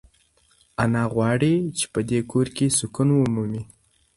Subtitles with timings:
[0.83, 3.63] انا غواړي چې په دې کور کې سکون ومومي.